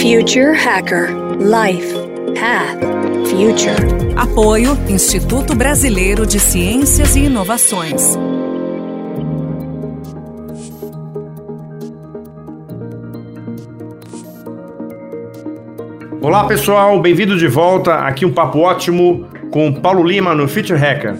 [0.00, 1.08] Future Hacker
[1.40, 1.92] Life
[2.38, 2.78] Path
[3.26, 4.14] Future.
[4.16, 8.16] Apoio Instituto Brasileiro de Ciências e Inovações.
[16.22, 17.96] Olá pessoal, bem-vindo de volta.
[17.96, 21.16] Aqui um papo ótimo com Paulo Lima no Future Hacker.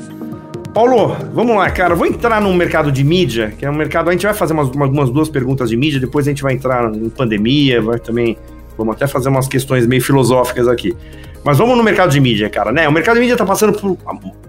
[0.73, 1.97] Paulo, vamos lá, cara.
[1.97, 4.09] Vou entrar no mercado de mídia, que é um mercado.
[4.09, 6.95] A gente vai fazer umas, umas duas perguntas de mídia, depois a gente vai entrar
[6.95, 8.39] em pandemia, vai também.
[8.79, 10.97] Vamos até fazer umas questões meio filosóficas aqui.
[11.45, 12.89] Mas vamos no mercado de mídia, cara, né?
[12.89, 13.99] O mercado de mídia está passando por,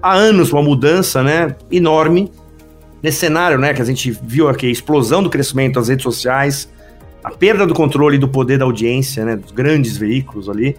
[0.02, 2.32] há anos uma mudança, né, enorme
[3.02, 6.70] nesse cenário, né, que a gente viu aqui, a explosão do crescimento das redes sociais,
[7.24, 10.76] a perda do controle do poder da audiência, né, dos grandes veículos ali,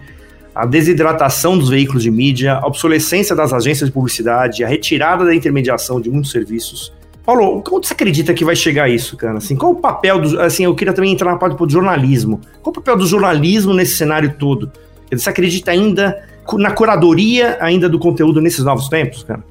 [0.55, 5.35] a desidratação dos veículos de mídia, a obsolescência das agências de publicidade, a retirada da
[5.35, 6.93] intermediação de muitos serviços.
[7.31, 9.39] Paulo, como você acredita que vai chegar isso, cara?
[9.39, 10.41] Assim, qual o papel do.
[10.41, 12.41] Assim, eu queria também entrar na parte do jornalismo.
[12.61, 14.73] Qual o papel do jornalismo nesse cenário todo?
[15.13, 16.25] Você acredita ainda
[16.55, 19.45] na curadoria ainda do conteúdo nesses novos tempos, cara?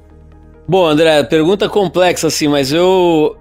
[0.68, 3.34] Bom, André, pergunta complexa assim, mas eu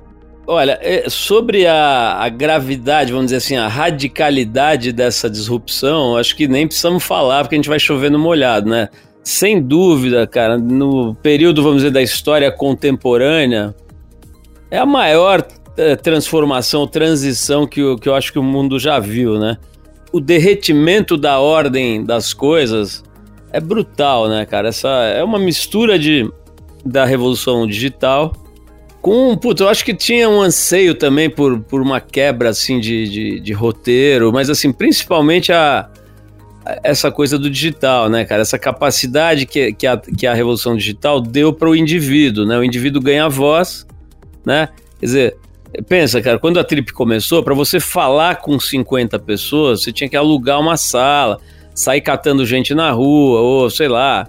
[0.47, 6.47] Olha, é, sobre a, a, gravidade, vamos dizer assim, a radicalidade dessa disrupção, acho que
[6.47, 8.87] nem precisamos falar, porque a gente vai chover no molhado, né?
[9.21, 13.75] Sem dúvida, cara, no período, vamos dizer, da história contemporânea,
[14.71, 15.45] é a maior
[15.77, 19.57] é, transformação, transição que, eu, que eu acho que o mundo já viu, né?
[20.11, 23.03] O derretimento da ordem das coisas
[23.51, 24.69] é brutal, né, cara?
[24.69, 26.29] Essa é uma mistura de,
[26.85, 28.33] da revolução digital
[29.01, 33.07] com, puta, eu acho que tinha um anseio também por, por uma quebra, assim, de,
[33.07, 35.89] de, de roteiro, mas, assim, principalmente a,
[36.83, 38.41] essa coisa do digital, né, cara?
[38.41, 42.57] Essa capacidade que, que, a, que a revolução digital deu para o indivíduo, né?
[42.57, 43.87] O indivíduo ganha voz,
[44.49, 44.69] né?
[44.99, 45.37] Quer dizer,
[45.87, 50.17] pensa, cara, quando a Trip começou, para você falar com 50 pessoas, você tinha que
[50.17, 51.39] alugar uma sala,
[51.73, 54.27] sair catando gente na rua, ou sei lá,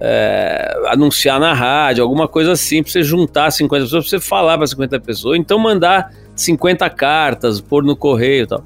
[0.00, 4.58] é, anunciar na rádio, alguma coisa assim, pra você juntar 50 pessoas, pra você falar
[4.58, 8.64] para 50 pessoas, então mandar 50 cartas, pôr no correio e tal.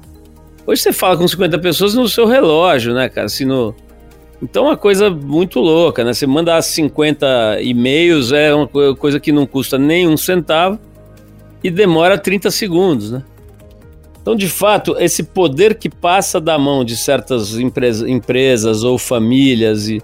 [0.65, 3.27] Hoje você fala com 50 pessoas no seu relógio, né, cara?
[3.27, 3.75] Assim, no...
[4.41, 6.13] Então é uma coisa muito louca, né?
[6.13, 10.79] Você mandar 50 e-mails é uma coisa que não custa nem um centavo
[11.63, 13.23] e demora 30 segundos, né?
[14.21, 19.89] Então, de fato, esse poder que passa da mão de certas empresas, empresas ou famílias
[19.89, 20.01] e,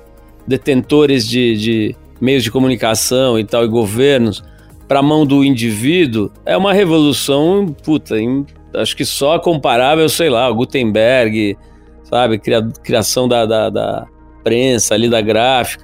[0.47, 4.43] detentores de, de meios de comunicação e tal, e governos,
[4.87, 8.45] para a mão do indivíduo, é uma revolução, puta, em,
[8.75, 11.57] acho que só comparável, sei lá, Gutenberg,
[12.03, 14.07] sabe, cria, criação da, da, da,
[14.43, 15.83] prensa ali, da gráfica.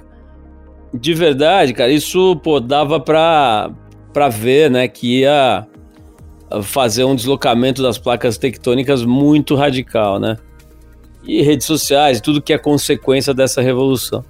[0.94, 3.70] De verdade, cara, isso, pô, dava para
[4.12, 5.66] pra ver, né, que ia
[6.62, 10.36] fazer um deslocamento das placas tectônicas muito radical, né?
[11.24, 14.24] E redes sociais, tudo que é consequência dessa revolução.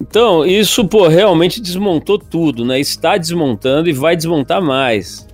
[0.00, 2.80] Então, isso, pô, realmente desmontou tudo, né?
[2.80, 5.28] Está desmontando e vai desmontar mais.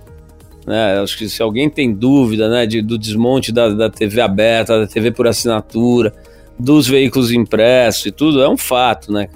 [0.67, 0.99] Né?
[0.99, 4.85] Acho que se alguém tem dúvida né, de, do desmonte da, da TV aberta, da
[4.85, 6.13] TV por assinatura,
[6.59, 9.29] dos veículos impressos e tudo, é um fato, né?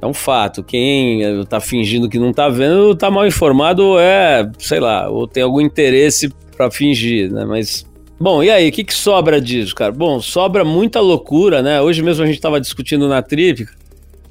[0.00, 0.62] É um fato.
[0.62, 5.26] Quem está fingindo que não está vendo está mal informado ou é, sei lá, ou
[5.26, 7.44] tem algum interesse para fingir, né?
[7.44, 7.86] Mas
[8.20, 9.92] Bom, e aí, o que, que sobra disso, cara?
[9.92, 11.80] Bom, sobra muita loucura, né?
[11.80, 13.72] Hoje mesmo a gente estava discutindo na Tríplica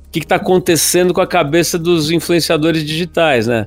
[0.07, 3.66] o que está acontecendo com a cabeça dos influenciadores digitais, né?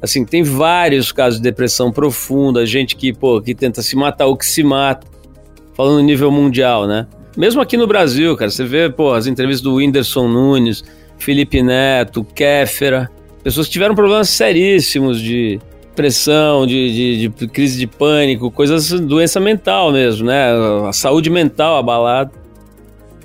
[0.00, 4.36] Assim, tem vários casos de depressão profunda, gente que, pô, que tenta se matar ou
[4.36, 5.06] que se mata,
[5.74, 7.06] falando no nível mundial, né?
[7.36, 10.84] Mesmo aqui no Brasil, cara, você vê, pô, as entrevistas do Whindersson Nunes,
[11.18, 13.10] Felipe Neto, Kéfera,
[13.42, 15.58] pessoas que tiveram problemas seríssimos de
[15.88, 20.50] depressão, de, de, de crise de pânico, coisas, doença mental mesmo, né?
[20.88, 22.30] A saúde mental abalada.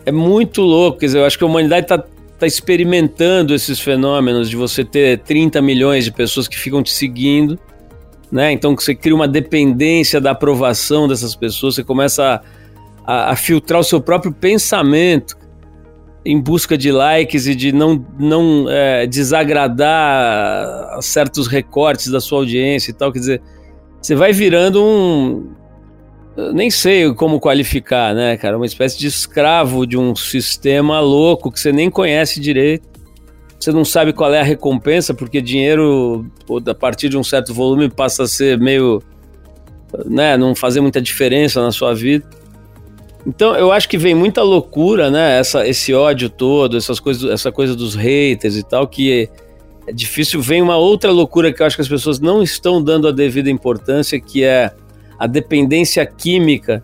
[0.05, 4.49] É muito louco, quer dizer, eu acho que a humanidade está está experimentando esses fenômenos
[4.49, 7.57] de você ter 30 milhões de pessoas que ficam te seguindo,
[8.31, 8.51] né?
[8.51, 12.43] Então você cria uma dependência da aprovação dessas pessoas, você começa
[13.05, 15.37] a, a, a filtrar o seu próprio pensamento
[16.25, 22.91] em busca de likes e de não, não é, desagradar certos recortes da sua audiência
[22.91, 23.11] e tal.
[23.11, 23.41] Quer dizer,
[24.01, 25.53] você vai virando um,
[26.53, 28.57] nem sei como qualificar, né, cara?
[28.57, 32.87] Uma espécie de escravo de um sistema louco que você nem conhece direito.
[33.59, 36.25] Você não sabe qual é a recompensa, porque dinheiro,
[36.67, 39.01] a partir de um certo volume, passa a ser meio.
[40.05, 42.25] né, não fazer muita diferença na sua vida.
[43.25, 45.39] Então, eu acho que vem muita loucura, né?
[45.39, 49.29] Essa, esse ódio todo, essas coisas, essa coisa dos haters e tal, que
[49.87, 50.41] é difícil.
[50.41, 53.49] Vem uma outra loucura que eu acho que as pessoas não estão dando a devida
[53.49, 54.71] importância, que é
[55.17, 56.83] a dependência química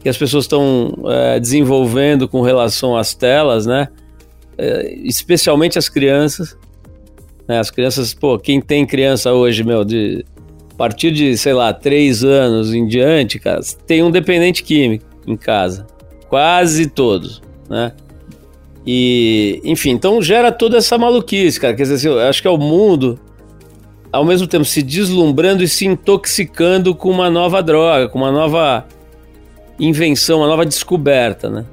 [0.00, 3.88] que as pessoas estão é, desenvolvendo com relação às telas, né?
[4.58, 6.56] É, especialmente as crianças.
[7.46, 7.60] Né?
[7.60, 10.24] As crianças, pô, quem tem criança hoje, meu, de
[10.72, 15.36] a partir de, sei lá, três anos em diante, cara, tem um dependente químico em
[15.36, 15.86] casa.
[16.28, 17.92] Quase todos, né?
[18.86, 21.74] E, enfim, então gera toda essa maluquice, cara.
[21.74, 23.18] Quer dizer, assim, eu acho que é o mundo,
[24.12, 28.86] ao mesmo tempo, se deslumbrando e se intoxicando com uma nova droga, com uma nova
[29.78, 31.64] invenção, uma nova descoberta, né?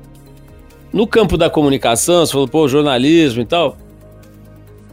[0.91, 3.77] No campo da comunicação, você falou, pô, jornalismo e tal.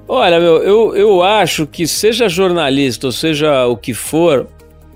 [0.07, 4.47] Olha, meu, eu, eu acho que seja jornalista ou seja o que for,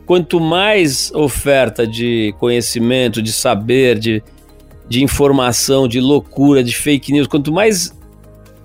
[0.08, 4.22] quanto mais oferta de conhecimento, de saber, de,
[4.88, 7.94] de informação, de loucura, de fake news, quanto mais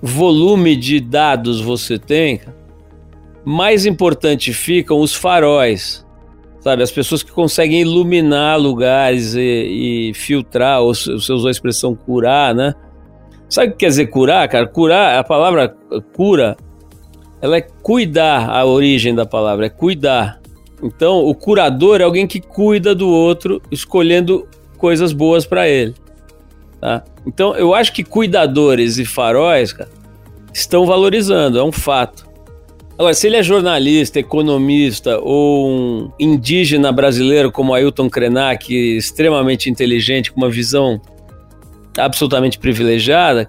[0.00, 2.40] volume de dados você tem,
[3.44, 6.02] mais importante ficam os faróis
[6.60, 6.82] sabe?
[6.82, 12.54] As pessoas que conseguem iluminar lugares e, e filtrar, ou você usou a expressão curar,
[12.54, 12.74] né?
[13.50, 14.66] Sabe o que quer dizer curar, cara?
[14.66, 15.76] Curar, a palavra
[16.16, 16.56] cura,
[17.42, 20.40] ela é cuidar, a origem da palavra é cuidar.
[20.84, 24.46] Então, o curador é alguém que cuida do outro, escolhendo
[24.76, 25.94] coisas boas para ele.
[26.78, 27.02] Tá?
[27.26, 29.88] Então, eu acho que cuidadores e faróis, cara,
[30.52, 32.28] estão valorizando, é um fato.
[32.98, 40.30] Agora, se ele é jornalista, economista ou um indígena brasileiro como Ailton Krenak, extremamente inteligente,
[40.30, 41.00] com uma visão
[41.96, 43.48] absolutamente privilegiada,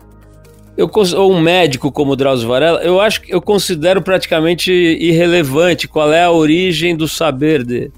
[0.77, 6.12] eu, ou um médico como Drauzio Varela, eu acho que eu considero praticamente irrelevante qual
[6.12, 7.94] é a origem do saber dele.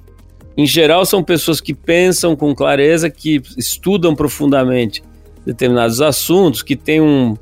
[0.56, 5.04] Em geral, são pessoas que pensam com clareza, que estudam profundamente
[5.46, 7.36] determinados assuntos, que têm um,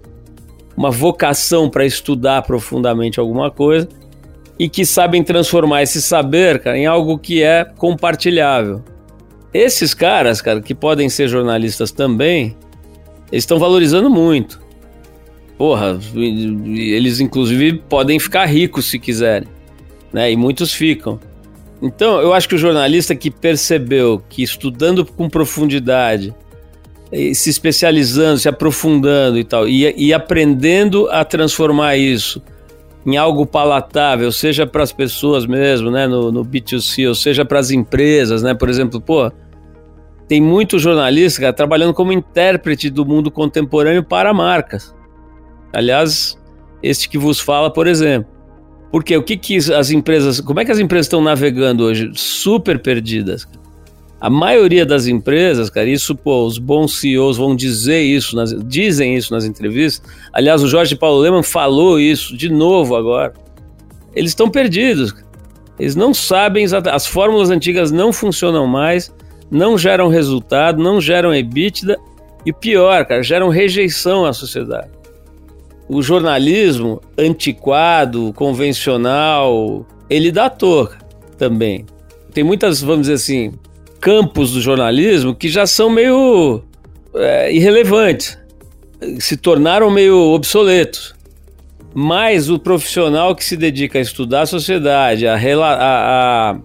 [0.76, 3.88] uma vocação para estudar profundamente alguma coisa
[4.60, 8.84] e que sabem transformar esse saber, cara, em algo que é compartilhável.
[9.54, 12.56] Esses caras, cara, que podem ser jornalistas também,
[13.32, 14.65] eles estão valorizando muito.
[15.58, 19.48] Porra, eles inclusive podem ficar ricos se quiserem,
[20.12, 20.32] né?
[20.32, 21.20] E muitos ficam.
[21.82, 26.34] Então, eu acho que o jornalista que percebeu que estudando com profundidade,
[27.34, 32.42] se especializando, se aprofundando e tal, e, e aprendendo a transformar isso
[33.06, 37.60] em algo palatável, seja para as pessoas mesmo, né, no, no B2C, ou seja para
[37.60, 39.32] as empresas, né, por exemplo, pô,
[40.28, 44.94] tem muito jornalista cara, trabalhando como intérprete do mundo contemporâneo para marcas.
[45.76, 46.38] Aliás,
[46.82, 48.32] este que vos fala, por exemplo.
[48.92, 52.10] Porque o que, que as empresas, como é que as empresas estão navegando hoje?
[52.14, 53.46] Super perdidas.
[54.22, 59.18] A maioria das empresas, cara, isso, pô, os bons CEOs vão dizer isso, nas, dizem
[59.18, 60.02] isso nas entrevistas.
[60.32, 63.34] Aliás, o Jorge Paulo Leman falou isso de novo agora.
[64.16, 65.14] Eles estão perdidos.
[65.78, 66.96] Eles não sabem exatamente.
[66.96, 69.14] As fórmulas antigas não funcionam mais,
[69.52, 71.98] não geram resultado, não geram EBITDA
[72.46, 74.95] e pior, cara, geram rejeição à sociedade.
[75.88, 80.98] O jornalismo antiquado, convencional, ele dá toca
[81.38, 81.86] também.
[82.34, 83.54] Tem muitas, vamos dizer assim,
[84.00, 86.64] campos do jornalismo que já são meio
[87.14, 88.38] é, irrelevantes,
[89.20, 91.16] se tornaram meio obsoletos.
[91.94, 96.58] Mas o profissional que se dedica a estudar a sociedade, a, a, a,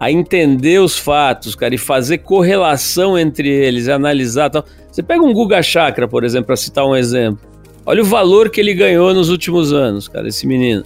[0.00, 4.64] a entender os fatos, cara, e fazer correlação entre eles, analisar tal.
[4.90, 7.40] Você pega um Guga Chakra, por exemplo, para citar um exemplo.
[7.86, 10.82] Olha o valor que ele ganhou nos últimos anos, cara, esse menino.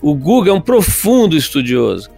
[0.00, 2.08] O Guga é um profundo estudioso.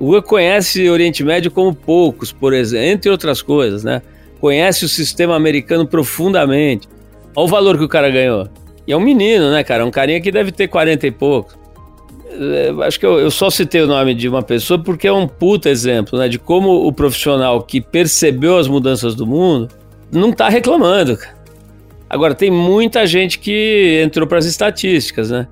[0.00, 4.00] O Guga conhece o Oriente Médio como poucos, por exemplo, entre outras coisas, né?
[4.40, 6.88] Conhece o sistema americano profundamente.
[7.36, 8.48] Olha o valor que o cara ganhou.
[8.86, 9.84] E é um menino, né, cara?
[9.84, 11.56] Um carinha que deve ter 40 e poucos.
[12.30, 15.28] É, acho que eu, eu, só citei o nome de uma pessoa porque é um
[15.28, 16.28] puta exemplo, né?
[16.28, 19.68] De como o profissional que percebeu as mudanças do mundo
[20.10, 21.18] não tá reclamando.
[22.14, 25.48] Agora, tem muita gente que entrou para as estatísticas, né?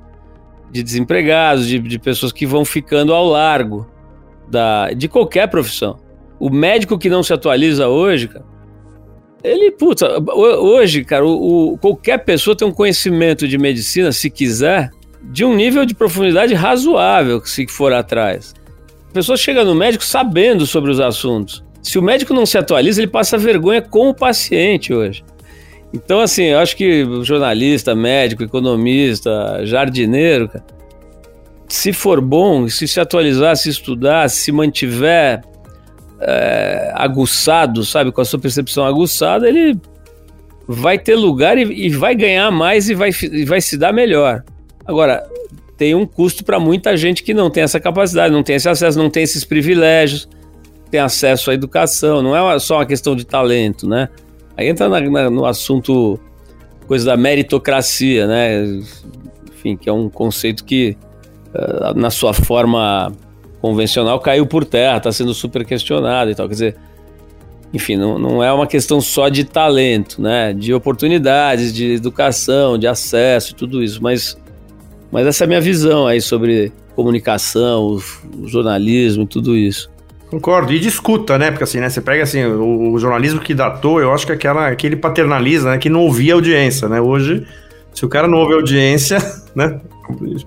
[0.71, 3.91] De desempregados, de, de pessoas que vão ficando ao largo
[4.49, 5.99] da, de qualquer profissão.
[6.39, 8.45] O médico que não se atualiza hoje, cara,
[9.43, 14.93] ele, puta, hoje, cara, o, o, qualquer pessoa tem um conhecimento de medicina, se quiser,
[15.21, 18.55] de um nível de profundidade razoável, se for atrás.
[19.11, 21.65] A pessoa chega no médico sabendo sobre os assuntos.
[21.83, 25.25] Se o médico não se atualiza, ele passa vergonha com o paciente hoje.
[25.93, 30.51] Então, assim, eu acho que jornalista, médico, economista, jardineiro,
[31.69, 35.43] se for bom, se se atualizar, se estudar, se mantiver
[36.21, 39.79] é, aguçado, sabe, com a sua percepção aguçada, ele
[40.67, 44.43] vai ter lugar e, e vai ganhar mais e vai, e vai se dar melhor.
[44.87, 45.27] Agora,
[45.77, 48.99] tem um custo para muita gente que não tem essa capacidade, não tem esse acesso,
[48.99, 50.29] não tem esses privilégios.
[50.91, 54.09] tem acesso à educação, não é só uma questão de talento, né?
[54.57, 56.19] Aí entra na, na, no assunto,
[56.87, 58.65] coisa da meritocracia, né?
[59.51, 60.97] Enfim, que é um conceito que,
[61.55, 63.13] uh, na sua forma
[63.61, 66.47] convencional, caiu por terra, está sendo super questionado e tal.
[66.49, 66.77] Quer dizer,
[67.73, 70.53] enfim, não, não é uma questão só de talento, né?
[70.53, 74.37] De oportunidades, de educação, de acesso, tudo isso, mas,
[75.11, 78.03] mas essa é a minha visão aí sobre comunicação, o,
[78.43, 79.92] o jornalismo, tudo isso.
[80.33, 80.73] Concordo.
[80.73, 81.51] E discuta, né?
[81.51, 81.91] Porque assim, né?
[81.91, 85.77] Você pega assim, o, o, jornalismo que datou, eu acho que aquela, aquele paternaliza, né?
[85.77, 87.03] Que não ouvia audiência, né?
[87.03, 87.47] Hoje,
[87.93, 89.19] se o cara não ouve audiência,
[89.55, 89.79] né?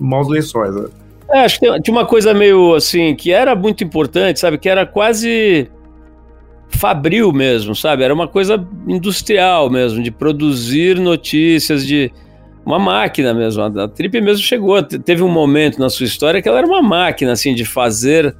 [0.00, 0.88] Maus lençóis, né?
[1.30, 4.58] É, acho que tinha uma coisa meio assim, que era muito importante, sabe?
[4.58, 5.70] Que era quase
[6.68, 8.02] fabril mesmo, sabe?
[8.02, 12.10] Era uma coisa industrial mesmo, de produzir notícias, de
[12.64, 13.62] uma máquina mesmo.
[13.62, 17.30] A Trip mesmo chegou, teve um momento na sua história que ela era uma máquina,
[17.30, 18.34] assim, de fazer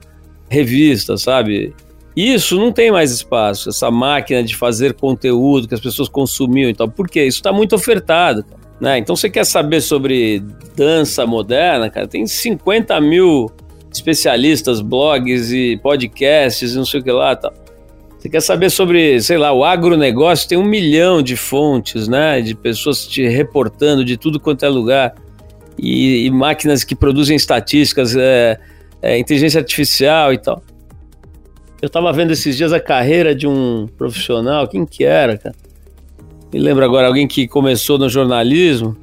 [0.48, 1.74] revistas, sabe?
[2.16, 6.74] Isso não tem mais espaço, essa máquina de fazer conteúdo que as pessoas consumiam e
[6.74, 6.88] tal.
[6.88, 7.24] Por quê?
[7.24, 8.44] Isso está muito ofertado,
[8.80, 8.96] né?
[8.96, 10.42] Então você quer saber sobre
[10.74, 12.06] dança moderna, cara?
[12.06, 13.50] Tem 50 mil
[13.92, 17.52] especialistas, blogs e podcasts e não sei o que lá tal.
[18.18, 20.48] Você quer saber sobre, sei lá, o agronegócio?
[20.48, 22.40] Tem um milhão de fontes, né?
[22.40, 25.14] De pessoas te reportando de tudo quanto é lugar.
[25.78, 28.58] E, e máquinas que produzem estatísticas, é,
[29.02, 30.62] é, inteligência artificial e tal.
[31.80, 35.54] Eu tava vendo esses dias a carreira de um profissional, quem que era, cara?
[36.52, 38.96] Me lembro agora, alguém que começou no jornalismo,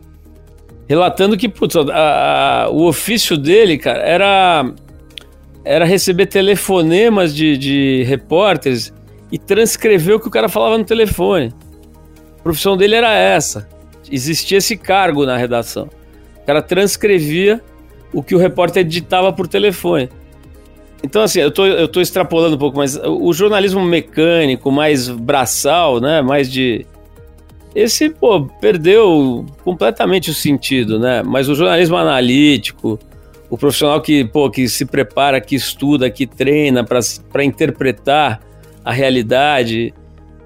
[0.88, 4.73] relatando que, putz, a, a, o ofício dele, cara, era,
[5.63, 8.93] era receber telefonemas de, de repórteres
[9.31, 11.53] e transcrever o que o cara falava no telefone.
[12.39, 13.67] A profissão dele era essa.
[14.12, 15.89] Existia esse cargo na redação.
[16.41, 17.62] O cara transcrevia
[18.13, 20.10] o que o repórter editava por telefone.
[21.03, 26.00] Então, assim, eu tô, eu tô extrapolando um pouco, mas o jornalismo mecânico, mais braçal,
[26.00, 26.22] né?
[26.22, 26.86] Mais de.
[27.75, 31.22] Esse, pô, perdeu completamente o sentido, né?
[31.24, 32.98] Mas o jornalismo analítico,
[33.50, 38.41] o profissional que, pô, que se prepara, que estuda, que treina para interpretar
[38.86, 39.93] a realidade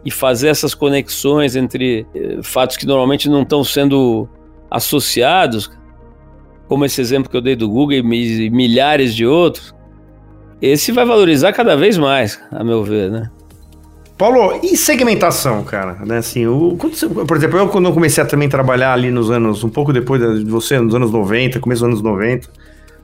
[0.04, 4.28] e fazer essas conexões entre eh, fatos que normalmente não estão sendo
[4.72, 5.70] associados,
[6.68, 9.74] como esse exemplo que eu dei do Google e milhares de outros,
[10.62, 13.30] esse vai valorizar cada vez mais, a meu ver, né?
[14.18, 15.94] Paulo, e segmentação, cara?
[16.04, 19.70] Né, assim, o, por exemplo, eu quando comecei a também trabalhar ali nos anos, um
[19.70, 22.50] pouco depois de você, nos anos 90, começo dos anos 90,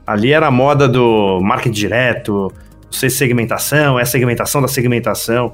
[0.04, 2.52] ali era a moda do marketing direto,
[2.90, 5.52] sei segmentação, é a segmentação da segmentação.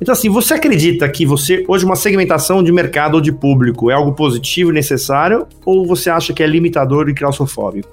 [0.00, 3.94] Então, assim, você acredita que você, hoje, uma segmentação de mercado ou de público é
[3.94, 7.88] algo positivo e necessário, ou você acha que é limitador e claustrofóbico?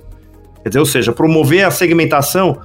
[0.63, 2.57] Quer dizer, ou seja, promover a segmentação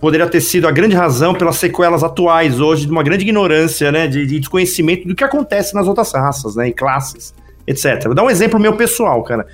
[0.00, 4.06] poderia ter sido a grande razão pelas sequelas atuais hoje de uma grande ignorância, né,
[4.06, 7.32] de, de desconhecimento do que acontece nas outras raças, né, e classes,
[7.66, 8.04] etc.
[8.04, 9.46] Vou dar um exemplo meu pessoal, cara.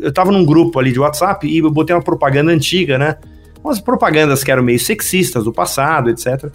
[0.00, 3.18] Eu tava num grupo ali de WhatsApp e eu botei uma propaganda antiga, né,
[3.62, 6.50] umas propagandas que eram meio sexistas do passado, etc.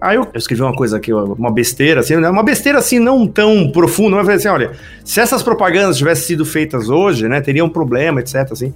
[0.00, 2.30] Aí eu, escrevi uma coisa aqui, uma besteira, assim, né?
[2.30, 6.24] uma besteira assim não tão profunda, mas eu falei assim, olha, se essas propagandas tivessem
[6.24, 8.72] sido feitas hoje, né, teria um problema, etc, assim.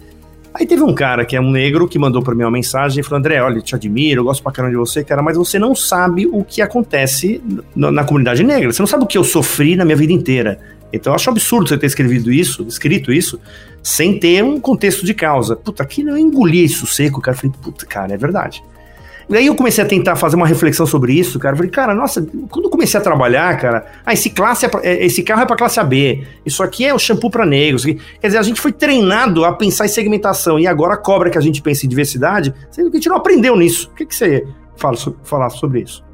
[0.55, 3.03] Aí teve um cara que é um negro que mandou para mim uma mensagem e
[3.03, 5.75] falou: André, olha, te admiro, eu gosto pra caramba de você, cara, mas você não
[5.75, 7.41] sabe o que acontece
[7.75, 8.71] na, na comunidade negra.
[8.71, 10.61] Você não sabe o que eu sofri na minha vida inteira.
[10.93, 13.41] Então eu acho absurdo você ter escrevido isso, escrito isso,
[13.83, 15.57] sem ter um contexto de causa.
[15.57, 17.35] Puta, aqui eu engoli isso seco, cara.
[17.35, 18.63] Falei, puta, cara, é verdade.
[19.33, 21.57] Aí eu comecei a tentar fazer uma reflexão sobre isso, cara.
[21.57, 25.05] falei, cara, nossa, quando eu comecei a trabalhar, cara, ah, esse, classe é pra, é,
[25.05, 27.85] esse carro é para classe AB, isso aqui é o shampoo para negros.
[27.85, 31.41] Quer dizer, a gente foi treinado a pensar em segmentação e agora cobra que a
[31.41, 33.89] gente pense em diversidade, sendo que a gente não aprendeu nisso.
[33.93, 34.47] O que, que você
[34.77, 36.05] fala, falar sobre isso?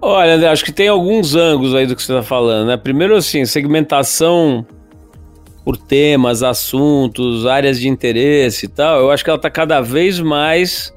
[0.00, 2.76] Olha, André, acho que tem alguns ângulos aí do que você está falando, né?
[2.76, 4.66] Primeiro, assim, segmentação
[5.64, 10.20] por temas, assuntos, áreas de interesse e tal, eu acho que ela está cada vez
[10.20, 10.93] mais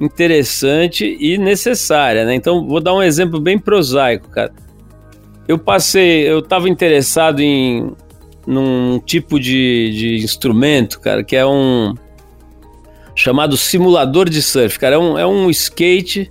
[0.00, 2.34] interessante e necessária, né?
[2.34, 4.52] Então, vou dar um exemplo bem prosaico, cara.
[5.48, 7.92] Eu passei, eu estava interessado em
[8.46, 11.94] num tipo de, de instrumento, cara, que é um
[13.14, 14.94] chamado simulador de surf, cara.
[14.94, 16.30] É um, é um skate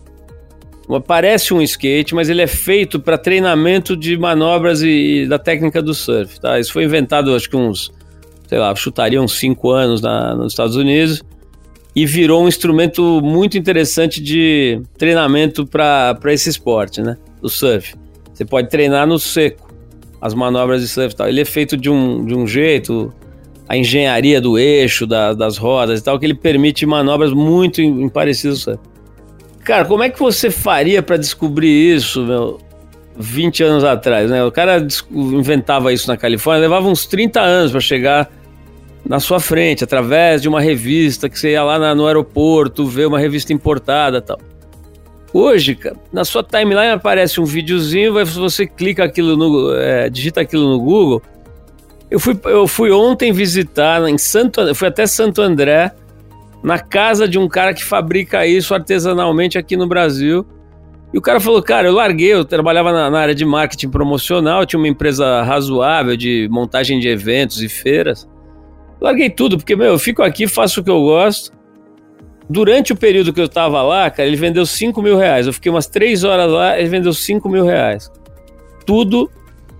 [1.08, 5.82] Parece um skate, mas ele é feito para treinamento de manobras e, e, da técnica
[5.82, 6.40] do surf.
[6.40, 6.60] Tá?
[6.60, 7.92] Isso foi inventado, acho que uns,
[8.48, 11.24] sei lá, chutaria uns 5 anos na, nos Estados Unidos
[11.96, 17.16] e virou um instrumento muito interessante de treinamento para esse esporte, né?
[17.42, 17.96] Do surf.
[18.34, 19.74] Você pode treinar no seco
[20.20, 21.16] as manobras de surf.
[21.16, 21.30] Tal.
[21.30, 23.14] Ele é feito de um, de um jeito,
[23.70, 27.82] a engenharia do eixo, da, das rodas e tal, que ele permite manobras muito
[28.14, 28.80] parecidas ao surf.
[29.64, 32.60] Cara, como é que você faria para descobrir isso, meu?
[33.18, 34.44] 20 anos atrás, né?
[34.44, 38.30] O cara inventava isso na Califórnia, levava uns 30 anos para chegar
[39.08, 43.06] na sua frente, através de uma revista que você ia lá na, no aeroporto, ver
[43.06, 44.40] uma revista importada tal.
[45.32, 45.78] Hoje,
[46.12, 51.22] na sua timeline aparece um videozinho, você clica aquilo no, é, digita aquilo no Google.
[52.10, 55.92] Eu fui, eu fui ontem visitar em Santo, eu fui até Santo André,
[56.64, 60.46] na casa de um cara que fabrica isso artesanalmente aqui no Brasil.
[61.14, 64.66] E o cara falou, cara, eu larguei, eu trabalhava na, na, área de marketing promocional,
[64.66, 68.28] tinha uma empresa razoável de montagem de eventos e feiras.
[69.06, 71.52] Larguei tudo, porque, meu, eu fico aqui, faço o que eu gosto.
[72.50, 75.46] Durante o período que eu tava lá, cara, ele vendeu 5 mil reais.
[75.46, 78.12] Eu fiquei umas 3 horas lá, ele vendeu 5 mil reais.
[78.84, 79.30] Tudo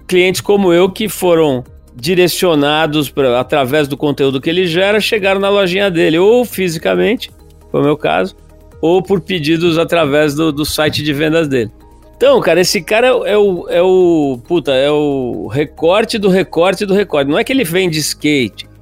[0.06, 1.64] clientes como eu que foram
[1.96, 7.32] direcionados pra, através do conteúdo que ele gera, chegaram na lojinha dele, ou fisicamente,
[7.72, 8.36] foi o meu caso,
[8.80, 11.72] ou por pedidos através do, do site de vendas dele.
[12.16, 14.40] Então, cara, esse cara é o, é o.
[14.48, 17.28] Puta, é o recorte do recorte do recorte.
[17.28, 18.75] Não é que ele vende skate.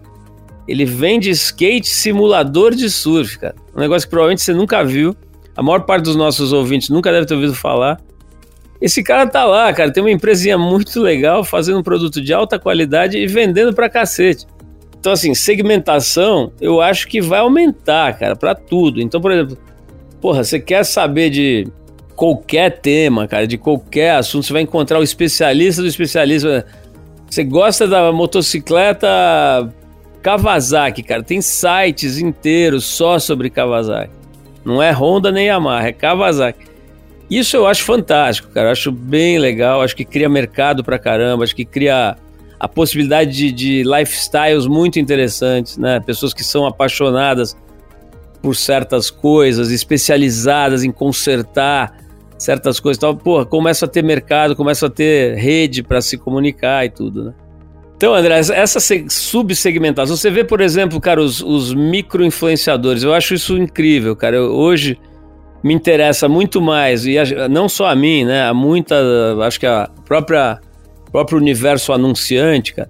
[0.67, 3.55] Ele vende skate simulador de surf, cara.
[3.75, 5.15] Um negócio que provavelmente você nunca viu.
[5.55, 7.99] A maior parte dos nossos ouvintes nunca deve ter ouvido falar.
[8.81, 12.59] Esse cara tá lá, cara, tem uma empresinha muito legal fazendo um produto de alta
[12.59, 14.45] qualidade e vendendo pra cacete.
[14.99, 19.01] Então, assim, segmentação eu acho que vai aumentar, cara, para tudo.
[19.01, 19.57] Então, por exemplo,
[20.21, 21.67] porra, você quer saber de
[22.15, 26.65] qualquer tema, cara, de qualquer assunto, você vai encontrar o especialista do especialista.
[27.29, 29.09] Você gosta da motocicleta
[30.23, 34.13] Kawasaki, cara, tem sites inteiros só sobre Kawasaki.
[34.63, 36.65] Não é Honda nem Yamaha, é Kawasaki.
[37.29, 38.71] Isso eu acho fantástico, cara.
[38.71, 39.81] Acho bem legal.
[39.81, 41.43] Acho que cria mercado pra caramba.
[41.43, 42.15] Acho que cria
[42.57, 45.99] a possibilidade de, de lifestyles muito interessantes, né?
[45.99, 47.57] Pessoas que são apaixonadas
[48.41, 51.97] por certas coisas, especializadas em consertar
[52.37, 53.15] certas coisas e tal.
[53.15, 57.33] Porra, começa a ter mercado, começa a ter rede para se comunicar e tudo, né?
[57.95, 63.57] Então, André, essa subsegmentação, você vê, por exemplo, cara, os, os micro-influenciadores, eu acho isso
[63.57, 64.35] incrível, cara.
[64.35, 64.97] Eu, hoje,
[65.63, 68.47] me interessa muito mais, e a, não só a mim, né?
[68.47, 68.95] A muita,
[69.45, 70.59] acho que a própria
[71.13, 72.89] próprio universo anunciante, cara,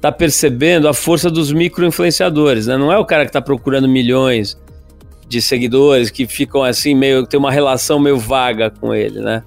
[0.00, 2.78] tá percebendo a força dos micro-influenciadores, né?
[2.78, 4.58] Não é o cara que tá procurando milhões
[5.28, 9.42] de seguidores que ficam assim, meio, tem uma relação meio vaga com ele, né?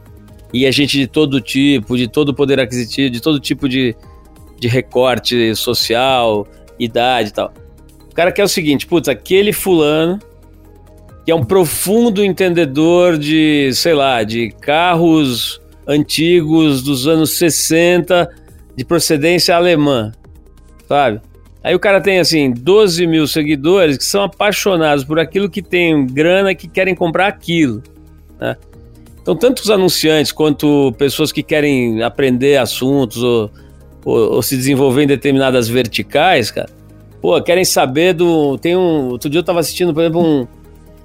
[0.53, 3.95] E a gente de todo tipo, de todo poder aquisitivo, de todo tipo de,
[4.61, 6.47] de recorte social,
[6.77, 7.51] idade e tal.
[8.11, 10.19] O cara quer o seguinte, putz, aquele fulano
[11.25, 18.29] que é um profundo entendedor de, sei lá, de carros antigos dos anos 60
[18.75, 20.11] de procedência alemã,
[20.87, 21.21] sabe?
[21.63, 26.05] Aí o cara tem assim 12 mil seguidores que são apaixonados por aquilo que tem
[26.05, 27.81] grana que querem comprar aquilo,
[28.39, 28.55] né?
[29.21, 33.51] Então, tanto os anunciantes quanto pessoas que querem aprender assuntos ou,
[34.03, 36.69] ou, ou se desenvolver em determinadas verticais, cara,
[37.21, 38.57] pô, querem saber do.
[38.57, 39.09] Tem um.
[39.09, 40.47] Outro dia eu tava assistindo, por exemplo, um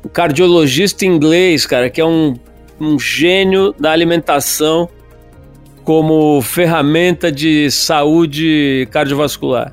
[0.07, 2.37] o cardiologista inglês, cara, que é um,
[2.81, 4.89] um gênio da alimentação
[5.83, 9.73] como ferramenta de saúde cardiovascular.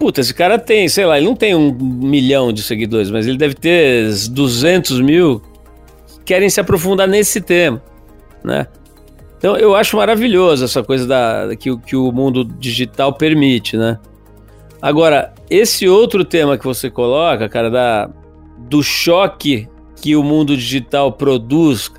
[0.00, 3.38] Puta, esse cara tem, sei lá, ele não tem um milhão de seguidores, mas ele
[3.38, 5.40] deve ter 200 mil
[6.08, 7.80] que querem se aprofundar nesse tema,
[8.42, 8.66] né?
[9.44, 13.98] Então eu acho maravilhoso essa coisa da, que, que o mundo digital permite, né?
[14.80, 18.10] Agora, esse outro tema que você coloca, cara, da,
[18.56, 19.68] do choque
[20.00, 21.92] que o mundo digital produz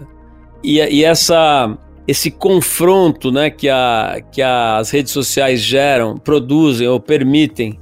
[0.63, 1.77] e, e essa
[2.07, 7.79] esse confronto né, que, a, que as redes sociais geram, produzem ou permitem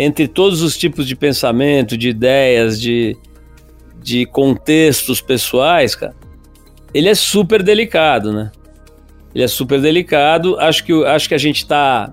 [0.00, 3.16] entre todos os tipos de pensamento, de ideias, de,
[4.02, 6.16] de contextos pessoais, cara,
[6.92, 8.50] ele é super delicado, né?
[9.34, 10.58] Ele é super delicado.
[10.58, 12.12] Acho que, acho que a gente está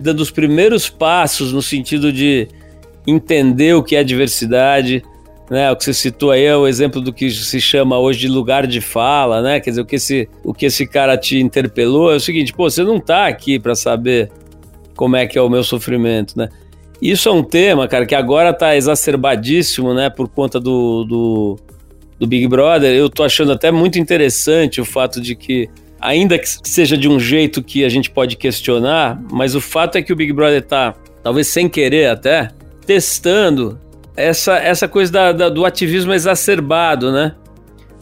[0.00, 2.48] dando os primeiros passos no sentido de
[3.06, 5.02] entender o que é diversidade,
[5.50, 5.70] né?
[5.70, 8.66] O que você citou aí é o exemplo do que se chama hoje de lugar
[8.66, 9.60] de fala, né?
[9.60, 12.70] Quer dizer, o que esse, o que esse cara te interpelou é o seguinte, pô,
[12.70, 14.30] você não está aqui para saber
[14.94, 16.48] como é que é o meu sofrimento, né?
[17.02, 21.58] Isso é um tema, cara, que agora está exacerbadíssimo, né, por conta do, do,
[22.18, 22.94] do Big Brother.
[22.94, 27.20] Eu tô achando até muito interessante o fato de que ainda que seja de um
[27.20, 30.94] jeito que a gente pode questionar, mas o fato é que o Big Brother tá,
[31.22, 32.48] talvez sem querer até,
[32.86, 33.78] testando
[34.16, 37.34] essa, essa coisa da, da, do ativismo exacerbado, né?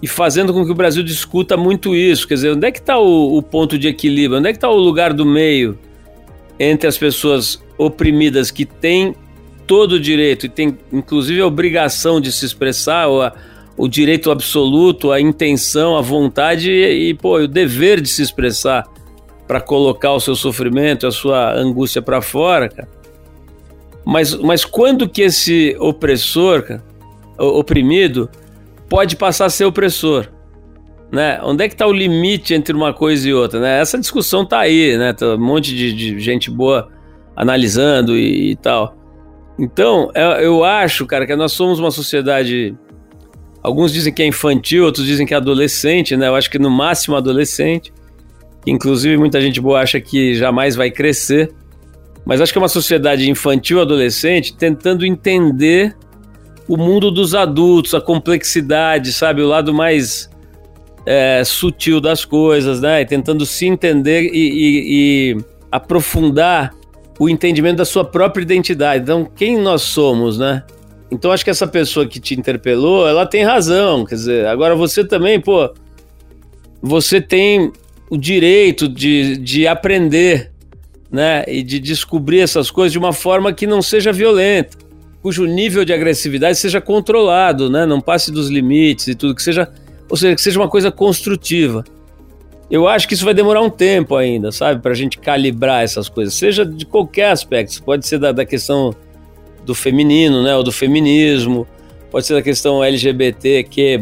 [0.00, 2.26] E fazendo com que o Brasil discuta muito isso.
[2.28, 4.38] Quer dizer, onde é que está o, o, ponto de equilíbrio?
[4.38, 5.76] Onde é que está o lugar do meio
[6.58, 9.14] entre as pessoas oprimidas que têm
[9.66, 13.32] todo o direito e têm, inclusive, a obrigação de se expressar ou a,
[13.78, 18.84] o direito absoluto, a intenção, a vontade e, e pô, o dever de se expressar
[19.46, 22.88] para colocar o seu sofrimento, a sua angústia para fora, cara.
[24.04, 26.84] Mas, mas quando que esse opressor, cara,
[27.38, 28.28] oprimido,
[28.88, 30.28] pode passar a ser opressor?
[31.12, 31.40] Né?
[31.42, 33.60] Onde é que está o limite entre uma coisa e outra?
[33.60, 33.80] Né?
[33.80, 35.12] Essa discussão tá aí, né?
[35.12, 36.88] Tá um monte de, de gente boa
[37.36, 38.96] analisando e, e tal.
[39.58, 42.76] Então, eu, eu acho, cara, que nós somos uma sociedade.
[43.68, 46.26] Alguns dizem que é infantil, outros dizem que é adolescente, né?
[46.26, 47.92] Eu acho que no máximo adolescente.
[48.66, 51.52] Inclusive, muita gente boa acha que jamais vai crescer.
[52.24, 55.94] Mas acho que é uma sociedade infantil, adolescente, tentando entender
[56.66, 59.42] o mundo dos adultos, a complexidade, sabe?
[59.42, 60.30] O lado mais
[61.04, 63.02] é, sutil das coisas, né?
[63.02, 65.36] E tentando se entender e, e, e
[65.70, 66.72] aprofundar
[67.18, 69.02] o entendimento da sua própria identidade.
[69.02, 70.64] Então, quem nós somos, né?
[71.10, 74.04] Então, acho que essa pessoa que te interpelou, ela tem razão.
[74.04, 75.72] Quer dizer, agora você também, pô,
[76.82, 77.72] você tem
[78.10, 80.52] o direito de, de aprender,
[81.10, 81.44] né?
[81.48, 84.76] E de descobrir essas coisas de uma forma que não seja violenta,
[85.22, 87.86] cujo nível de agressividade seja controlado, né?
[87.86, 89.68] Não passe dos limites e tudo, que seja
[90.08, 91.84] ou seja, que seja uma coisa construtiva.
[92.70, 96.08] Eu acho que isso vai demorar um tempo ainda, sabe, para a gente calibrar essas
[96.08, 97.82] coisas, seja de qualquer aspecto.
[97.82, 98.94] Pode ser da, da questão
[99.68, 101.66] do feminino, né, ou do feminismo,
[102.10, 104.00] pode ser da questão LGBTQ+,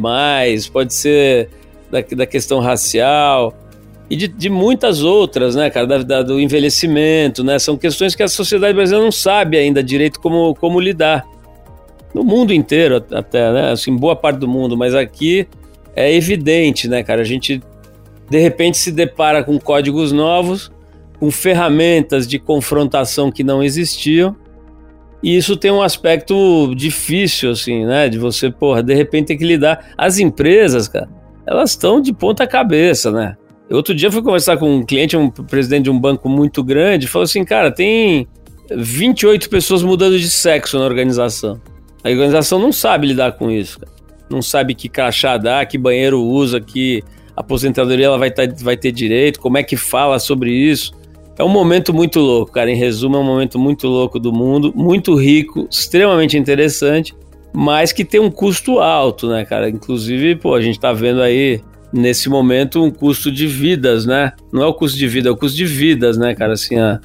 [0.72, 1.50] pode ser
[1.90, 3.52] da, da questão racial
[4.08, 8.22] e de, de, muitas outras, né, cara, da, da, do envelhecimento, né, são questões que
[8.22, 11.26] a sociedade brasileira não sabe ainda direito como, como lidar.
[12.14, 15.48] No mundo inteiro até, né, assim, boa parte do mundo, mas aqui
[15.96, 17.22] é evidente, né, cara?
[17.22, 17.60] A gente
[18.30, 20.70] de repente se depara com códigos novos,
[21.18, 24.36] com ferramentas de confrontação que não existiam.
[25.26, 28.08] E isso tem um aspecto difícil, assim, né?
[28.08, 29.84] De você, porra, de repente ter que lidar.
[29.98, 31.08] As empresas, cara,
[31.44, 33.36] elas estão de ponta cabeça, né?
[33.68, 37.08] Outro dia eu fui conversar com um cliente, um presidente de um banco muito grande,
[37.08, 38.28] falou assim, cara, tem
[38.70, 41.60] 28 pessoas mudando de sexo na organização.
[42.04, 43.96] A organização não sabe lidar com isso, cara
[44.28, 47.02] não sabe que crachá dá, que banheiro usa, que
[47.36, 50.92] aposentadoria ela vai, tá, vai ter direito, como é que fala sobre isso.
[51.38, 52.70] É um momento muito louco, cara.
[52.70, 57.14] Em resumo, é um momento muito louco do mundo, muito rico, extremamente interessante,
[57.52, 59.68] mas que tem um custo alto, né, cara?
[59.68, 61.60] Inclusive, pô, a gente tá vendo aí
[61.92, 64.32] nesse momento um custo de vidas, né?
[64.52, 66.54] Não é o custo de vida, é o custo de vidas, né, cara?
[66.54, 67.00] Assim, a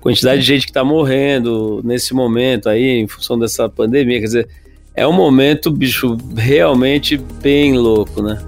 [0.00, 4.48] quantidade de gente que tá morrendo nesse momento aí, em função dessa pandemia, quer dizer,
[4.94, 8.38] é um momento, bicho, realmente bem louco, né?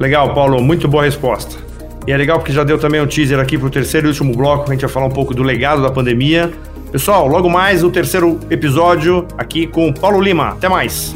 [0.00, 1.65] Legal, Paulo, muito boa resposta.
[2.06, 4.34] E é legal porque já deu também um teaser aqui para o terceiro e último
[4.34, 6.52] bloco, a gente vai falar um pouco do legado da pandemia.
[6.92, 10.50] Pessoal, logo mais o terceiro episódio aqui com Paulo Lima.
[10.50, 11.14] Até mais.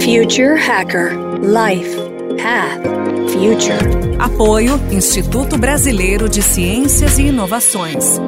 [0.00, 1.96] Future Hacker Life
[2.42, 4.14] Path Future.
[4.18, 8.20] Apoio Instituto Brasileiro de Ciências e Inovações.